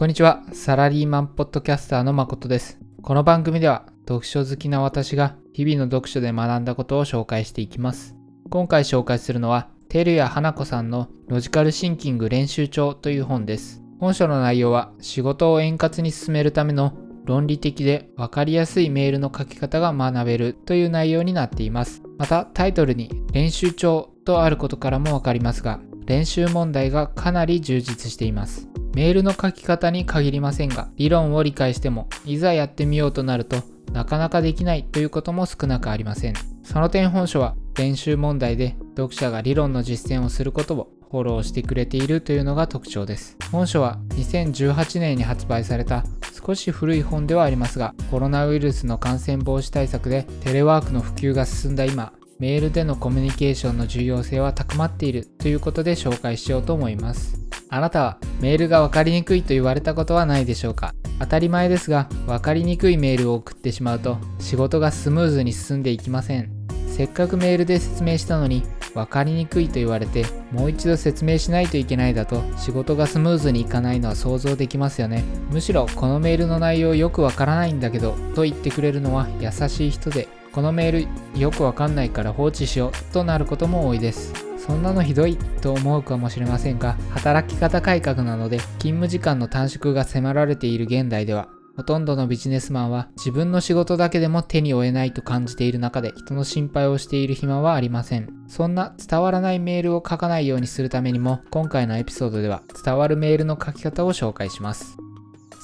[0.00, 2.78] こんにちは、サラリーマンポッドキャスターの誠です。
[3.02, 8.16] この番組では読書好きな私が日々の読書で学んだことを紹介していきます。
[8.48, 13.82] 今回紹介するのは、テルヤ花子さんのロジカルシンキング練習帳という本です。
[13.98, 16.94] 本書の内容は仕事を円滑に進めるための
[17.26, 22.02] 論理的で分かりやすいメールの書き方が学べるという内容になっています。
[22.16, 28.66] またタイトルに練習帳とあることからもわかりますが、練習問題がかなり充実しています。
[29.00, 33.62] メールの書き方に限りませんが、理論を理解しても、いざやってみようとなると、
[33.94, 36.34] なかなかできないということも少なくありません。
[36.62, 43.38] その点本書は練習問題で読者が理論の実践をすることをフォローしてくれているというのが特徴です。
[43.50, 46.04] 本書は2018年に発売された
[46.46, 57.49] 少し古い本ではありますが、コロナウイルスの感染防止対策でテレワークの普及が進んだ今、メールでのコミュニケーションの重要性は高まっているということで紹介しようと思います。
[57.72, 60.92] あなたはメールが分かりにくいと言われたことはないでしょうか？
[61.20, 66.50] 当たり前ですが分かりにくいメールを送ってしまうと仕事がスムーズに進んでいきません。
[66.88, 75.22] せっかくメールで説明したのに分かりにくいと言われてもう一度説明しないといけないだと仕事がスムーズにいかないのは想像できますよね。
[75.52, 84.49] むしろこのメールの内容よくわからないんだけどと言ってくれるのは優しい人でこのメールよくわかんないから放置しようとなることも多いです。
[84.70, 98.28] そんなのひどいと思うかもしれませんが働き方改革なので勤務時間の短縮が迫られている現代ではほとんどのビジネスマンは自分の仕事だけでも手に負えないと感じている中で人の心配をしている暇はありません。
[98.46, 104.96] そんな伝わらないメールを書かないようにするためにも今回のエピソードでは伝わるメールの書き方を紹介します。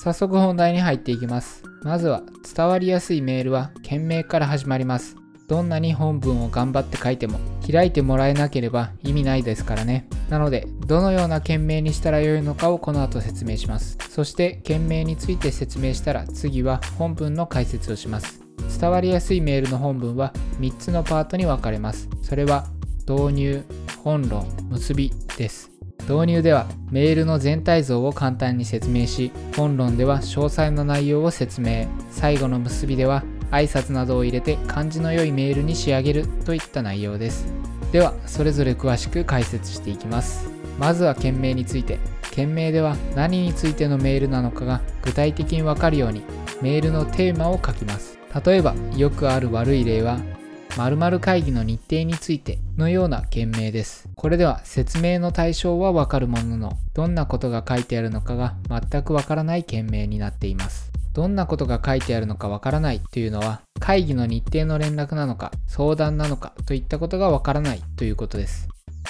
[0.02, 1.62] 早速本題に入っていきます。
[1.82, 2.22] まずは
[2.56, 5.16] 伝わりやすいメールは件名から始まります。
[5.48, 7.39] どんなに本文を頑張って書いても
[7.70, 10.08] 開いてもらえなければ意味ないですからね。
[10.28, 13.97] なので、どのような件名にしたらよいのかをこの後説明します。
[14.11, 18.41] そして、件名について説明したら次は本文の解説をします。
[18.80, 22.09] 伝わりやすいメールの本文は3つのパートに分かれます。
[22.22, 22.66] それは、
[23.09, 23.65] 導入、
[24.03, 25.70] 本論、結びです。
[26.09, 37.46] 導入ではメールの全体像を簡単に説明し本論では詳細な内容を説明最後の結びでは挨拶などを入れて感じの良いメールに仕上げるといった内容です
[37.92, 41.98] ではそれぞれ詳しく解説していきますまずは件名について
[42.30, 46.22] 件名では何についてのメールなのかが具体的にわかるように
[46.60, 50.18] メールのテーマを書きます例えばよくある悪い例は
[50.76, 54.10] 〇〇会議の日程についてのような件名です。
[54.14, 60.92] これでは説明の対象はわかるものの、どんなことが書いてあるのかが全くわからない件名になっています。
[61.16, 68.69] どんなことが書いてあるのかわからないというのは会議の日程の連絡なのか相談なのかといったことがわからないということです。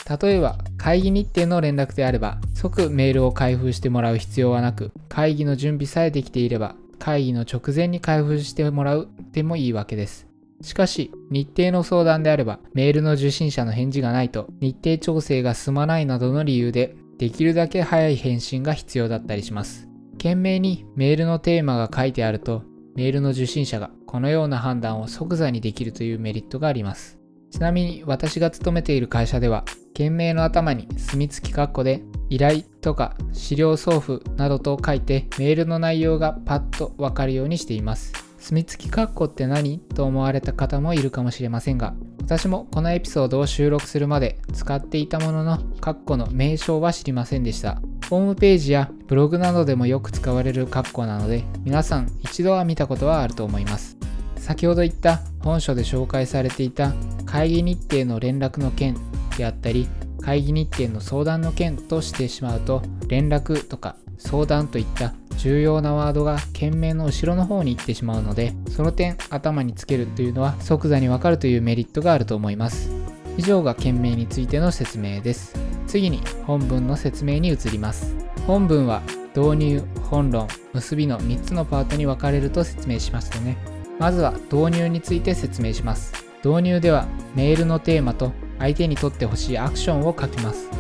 [0.09, 10.29] 例えば会議日程の連絡であれば即メールを開封してもらう必要はなく会議の準備さえできていれば会議の直前に開封してもらうでもいいわけです。
[10.63, 19.86] しかし日程の相談であればメールの受信者の返事がないと日程調整が進まないなどの理由でできるだけ早い返信が必要だったりします。
[20.19, 22.63] 件名にメールのテーマが書いてあると、
[22.95, 27.19] メールの受信者がこのような判断を即座にできるというメリットがあります。
[27.51, 38.13] ちなみに私が勤めている会社では、件名の頭に墨付き括弧で依頼とか資料送付などと書いてメールの内容がパッとわかるようにしています。
[38.39, 41.95] 墨付き括弧って何と思われた方もいるかもしれませんが、
[42.27, 47.81] 私もこのエピソードを収録するまで使っていたものの、括弧の名称は知りませんでした。
[48.11, 53.97] ホームページやブログなどでもよく使われる括弧なので、皆さん一度は見たことはあると思います。
[54.39, 56.95] 先ほど言った本書で紹介されていた
[57.27, 58.97] 会議日程の連絡の件
[59.39, 59.87] であったり、
[60.21, 72.91] 会議日程の相談の件としてしまうと、連絡とか相談といった重要なワードが件名の後ろの方に行ってしまうのでその点頭につけるというのは即座にわかるというメリットがあると思います。
[73.39, 75.55] 以上が件名についての説明です。
[75.87, 78.15] 次に本文の説明に移ります。
[78.47, 79.03] 本文は
[79.37, 83.59] 導入本論結びの3つのパートに分かれると説明しましたね。
[83.99, 86.13] まずは導入について説明します。
[86.45, 90.71] 導入ではメールのテーマと相手にとってほしいアクションを書きます。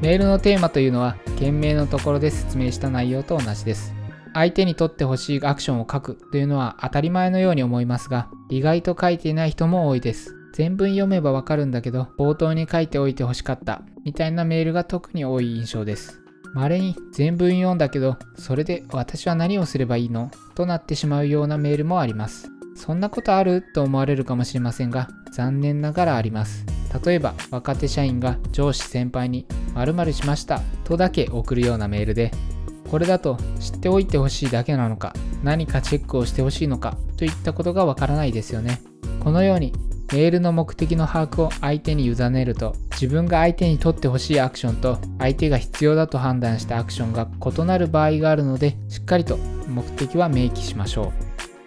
[0.00, 3.92] メールのテーマというのは件名のところで説明した内容と同じです。
[4.34, 10.34] 相手にとってほしいアクションを書くというのは当たり前のように思いますが、意外と書いていない人も多いです。
[10.52, 16.20] 全文読めばわかるんだけど、冒頭に書いておいてほしかった、みたいなメールが特に多い印象です。
[16.52, 20.30] 稀に全文読んだけど、それで私は何をすればいいの？
[20.54, 22.48] となってしまうようなメールもあります。
[22.76, 26.64] そんなことあると思われるかもしれませんが、残念ながらあります。
[27.04, 32.30] 例えば、若手社員が上司先輩に〇〇しましたとだけ送るようなメールで、
[32.90, 38.80] これだと知っておいてほしいだけなのか何かチェックをしてほしいのかといったことがわからないですよね。
[39.20, 39.72] このように
[40.12, 49.38] メールの目的の把握を相手に委ねると自分が相手に取ってほしいアクションと相手が必要だと判断したアクションが異なる場合があるのでしっかりと
[49.68, 51.12] 目的は明記しましょう。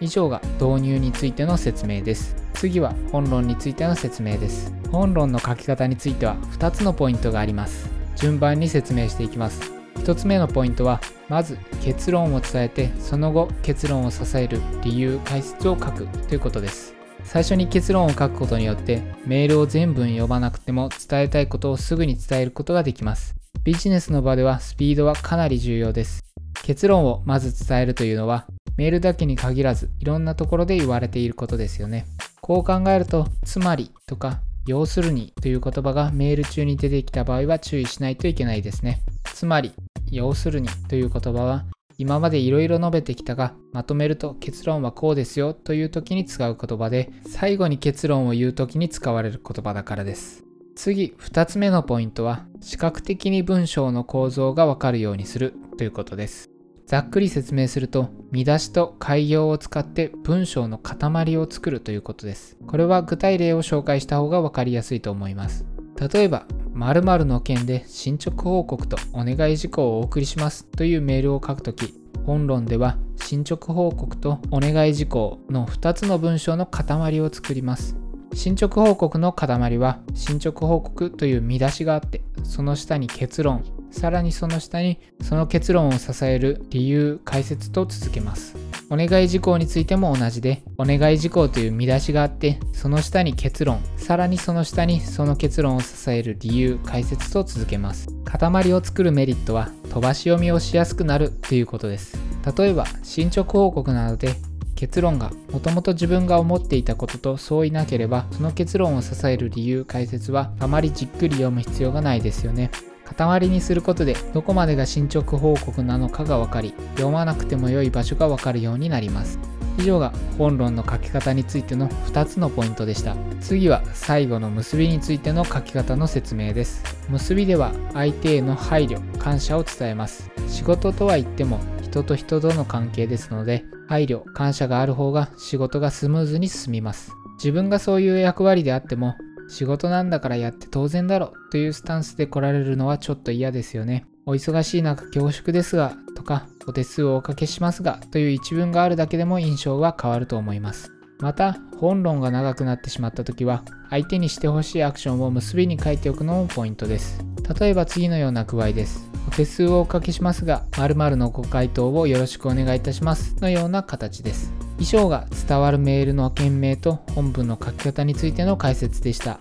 [0.00, 2.36] 以上が導入についての説明です。
[2.54, 4.72] 次は本論についての説明です。
[4.90, 7.90] 本論の書き方については2つのポイントがあります。
[8.16, 9.77] 順番に説明していきます。
[9.98, 16.94] 1つ目のポイントはまず結論を伝えてその後結論を支える理由解説を書くということです。
[17.24, 23.34] 最初に結論を書くことによってメールを全文読まなくても伝えたいことをすぐに伝えることができます。
[23.64, 26.22] ビジネスの場ではスピードはかなり重要です。
[26.62, 28.46] 結論をまず伝えるというのは
[28.76, 32.06] メールだけに限らずいろんなところで言われていることですよね。
[32.40, 39.00] こう考えるとつまりとか要するにという言葉がメール中に出てきた場合は注意しないといけないですね。
[39.32, 39.72] つまり
[40.10, 41.64] 要するにという言葉は
[41.96, 50.44] 今までいろいろ述べてきたがまとめると結論はこうですよという時に使う言葉で最後に結論を言う時に使われる言葉だからです。
[50.76, 56.50] 次2つ目のポイントは視覚的に文章の構造がわかるようにするということです。
[56.88, 65.66] ざっくり説明すると見出しと開業を使って文章の塊を作るということですこれは具体例を紹介した方が分かりやすいと思います
[66.00, 66.46] 例えば
[66.78, 71.92] 〇〇の件で進捗報告とお願い事項をお送りしますというメールを書くとき、
[72.24, 77.96] 本論では進捗報告とお願い事項の2つの文章の塊を作ります。
[78.32, 88.56] 進捗報告の塊は進捗報告という見出しがあってその下に結論さらにその下にその結論を支える理由解説と続けます。
[88.90, 98.08] お願い事項についても同じでお願い事項という見出しがあってその下に結論さらにその下にその結論を支える理由解説と続けます。
[98.24, 102.18] 塊を作るメリットは飛ばし読みをしやすくなるということです。
[102.56, 104.34] 例えば進捗報告などで
[104.74, 112.70] 結論がもともと自分が思っていたことと相違なければその結論を支える理由解説はあまりじっくり読む必要がないですよね。
[113.16, 119.38] 塊にすることでどこまでが進捗報告なのかが分かり読まなくても良い場所が分かるようになります。
[119.78, 123.16] 以上が本論の書き方についての2つのポイントでした。
[123.40, 126.82] 次は最後の結びについての書き方の説明です。
[127.08, 130.30] 結びでは相手への配慮感謝を伝えます。
[130.48, 137.12] 仕事とは言っても人と人との関係ですので配慮感謝がある方が仕事がスムーズに進みます。
[137.36, 139.14] 自分がそういう役割であっても
[139.48, 144.06] 仕事なんだからやって当然だろというスタンスで来られるのはちょっと嫌ですよね。
[144.26, 150.92] お忙しい中恐縮ですがとかお手数をおかけしますがという一文があるだけでも印象は変わると思います。
[151.20, 157.24] また本論が長くなってしまった時は相手にしてほしいアクションを結びに書いておくのもポイントです。
[157.58, 159.10] 例えば次のような具合です。
[159.26, 164.67] お手数をおかけしますが、〇〇のご回答をよろしくお願いいたしますのような形です。
[164.78, 169.40] 以上が伝わるメールの件名と本文の書き方についての解説でした。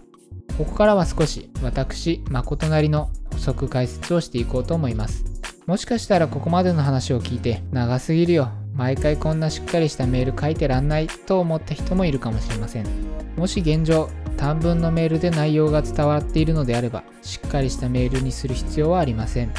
[0.58, 5.26] ここからは少し私、誠なりの補足解説をしていこうと思います。
[5.68, 12.88] もしかしたらここまでの話を聞いて長すぎるよ、毎回こんなしっかりしたメール書いてらんないと思った人もいるかもしれません。
[13.36, 19.52] もし現状、短文のメールで内容が伝わっているのであれば、しっかりしたメールにする必要はありません。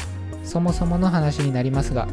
[0.43, 2.07] そもそもの話になりますが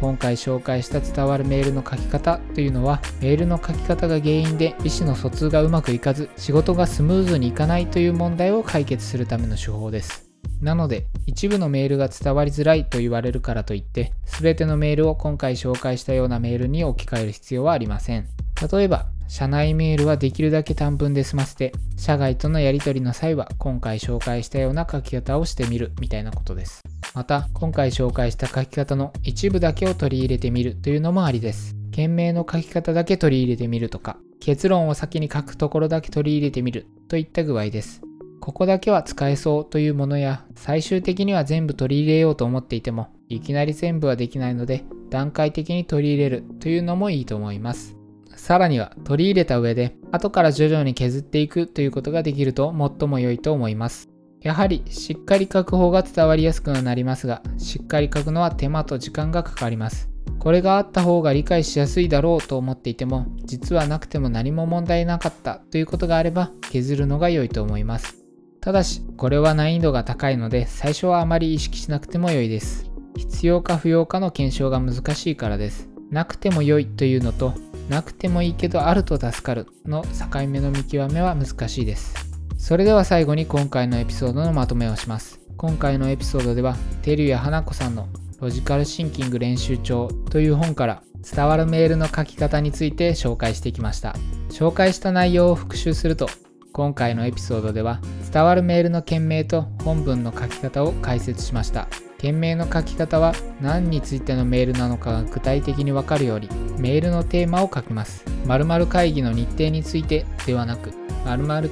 [0.00, 10.30] 今回紹介した伝わるメールの書き方というのはメールの書き方が原因で意思の疎通がうまくいかず仕事がスムーズにいかないという問題を解決するための手法です。
[10.62, 18.26] なので一部のメールが伝わりづらいと言われるからといって全てのメールを今回紹介したようなメールに置き換える必要はありません。
[18.72, 26.89] 例えば社内メールはできるだけ短文で済ませて社外とのやり取りの際は今回紹介したような書き方をしてみるみたいなことです。
[27.14, 31.76] また今回紹介した書き方の一部だけを取り入れてみるというのもありです。
[31.90, 38.02] 件名の書き方だけ取り入れてみるとか結論を先に書くところだけ取り入れてみるといった具合です。
[38.40, 47.96] ここだけは使えそうというものや最終的には全部取り入れようと思っていてもいきなり全部はできないので段階的に取り入れるというのもいいと思います。
[48.34, 54.09] さらには取り入れた上で後から徐々に削っていくということができると最も良いと思います。
[54.40, 60.08] やはりしっかり書く方が伝わりやすくなりますが、しっかり書くのは手間と時間がかかります。
[60.38, 68.16] これがあった方が理解しやすいだろうと思っていても、実はなくても何も問題なかったということがあれば削るのが良いと思います。
[68.62, 72.90] ただし、これは難易度が高いので、最初はあまり意識しなくても良いです。
[73.16, 75.90] 必要か不要かの検証が難しいからです。
[76.10, 77.52] なくても良いというのと、
[77.90, 82.29] なくてもいいけどあると助かるの境目の見極めは難しいです。
[82.60, 85.40] それでは最後に今回のエピソードのまとめをします。
[85.56, 88.06] 今回のエピソードでは、てるや花子さんの
[88.38, 91.02] ロジカルシンキング練習帳という本から
[91.34, 94.14] 伝わるメールの書き方について紹介してきました。
[94.50, 96.28] 紹介した内容を復習すると、
[96.74, 97.98] 今回のエピソードでは
[98.30, 101.88] 伝わるメールの件名と本文の書き方を解説しました。
[102.18, 108.22] 件名の書き方は何についてのメールなのかが具体的にわかるようにメールのテーマを書きます。
[108.44, 110.99] 〇〇会議の日程についてではなく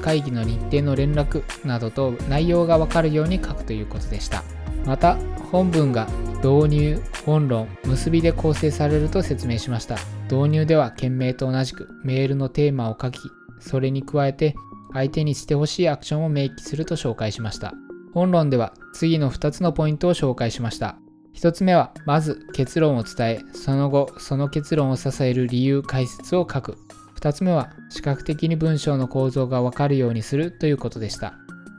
[0.00, 4.42] 会議の日程の連絡などと内容がわかるように書くということでした。
[4.84, 5.16] また
[5.50, 6.06] 本文が
[6.42, 9.96] 導入、本論、結びで構成されると説明しました。
[10.30, 13.18] 導入では件名と同じくメールのテーマを書き、
[13.60, 14.54] それに加えて
[14.92, 17.74] 相手にしてほしいアクションを明記すると紹介しました。
[18.14, 20.96] 本論では次の2つのポイントを紹介しました。
[21.34, 26.78] 1つ目は、まず結論を伝え、その後、その結論を支える理由解説を書く。
[27.18, 31.34] 2つ目は、視覚的に文章の構造がわかるようにするということでした。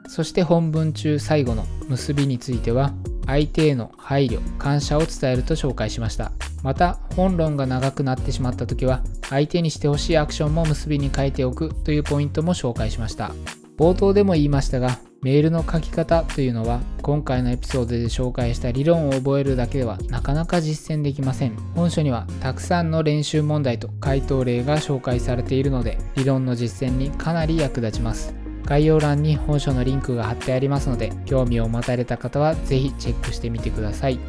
[0.08, 2.92] そして本文中最後の結びについては、
[3.26, 6.34] 相手への配慮、感謝を伝えると紹介しました。
[6.62, 13.32] また、本論が長くなってしまった時は、相手にしてほしいアクションも結びに書いておくというポイントも紹介しました。
[13.78, 21.58] 冒頭でも言いましたが、メールの書き方というのは今回のエピソードで紹介した理論を覚えるだけではなかなか実践できません。
[21.76, 28.34] 本書にはたくさんの練習問題と回答例が紹介されているので理論の実践にかなり役立ちます。
[28.64, 34.20] 概要欄に本書のリンクが貼ってありますので興味を持たれた方は是非チェックしてみてください。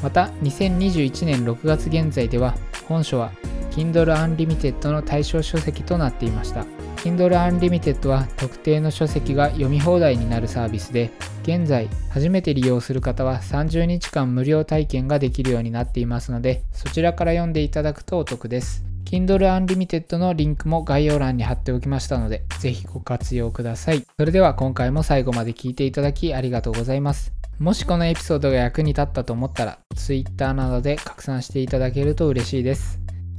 [0.00, 2.54] また2021年6月現在では
[2.86, 3.32] 本書は
[3.72, 6.64] Kindle Unlimited の対象書籍となっていました。
[7.06, 11.12] Kindle Unlimited は特定の書籍が読み放題になるサービスで
[11.44, 24.04] 現在初めて利用する方は30日間無料体験ができるようになっていますのでそちらから読んでいただくとお得です Kindle Unlimited のリンクも概要欄に貼っておきましたので、ぜひご活用ください。
[24.18, 27.32] それでは今回も最後まで聞いていただきありがとうございます。
[27.60, 32.98] もしこのエピソードが役に立ったと思ったら、Twitter などで拡散していただけると嬉しいです。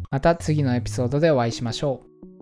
[0.10, 2.37] また次のエピソードでお会いしましょう。